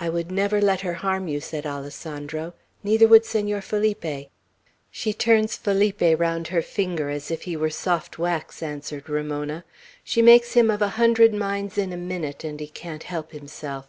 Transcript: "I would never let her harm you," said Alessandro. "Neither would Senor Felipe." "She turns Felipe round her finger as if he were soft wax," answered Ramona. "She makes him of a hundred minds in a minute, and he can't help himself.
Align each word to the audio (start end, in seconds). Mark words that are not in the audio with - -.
"I 0.00 0.08
would 0.08 0.32
never 0.32 0.60
let 0.60 0.80
her 0.80 0.94
harm 0.94 1.28
you," 1.28 1.40
said 1.40 1.64
Alessandro. 1.64 2.52
"Neither 2.82 3.06
would 3.06 3.24
Senor 3.24 3.60
Felipe." 3.60 4.28
"She 4.90 5.12
turns 5.12 5.54
Felipe 5.56 6.02
round 6.18 6.48
her 6.48 6.62
finger 6.62 7.10
as 7.10 7.30
if 7.30 7.42
he 7.42 7.56
were 7.56 7.70
soft 7.70 8.18
wax," 8.18 8.60
answered 8.60 9.08
Ramona. 9.08 9.64
"She 10.02 10.20
makes 10.20 10.54
him 10.54 10.68
of 10.68 10.82
a 10.82 10.88
hundred 10.98 11.32
minds 11.32 11.78
in 11.78 11.92
a 11.92 11.96
minute, 11.96 12.42
and 12.42 12.58
he 12.58 12.66
can't 12.66 13.04
help 13.04 13.30
himself. 13.30 13.86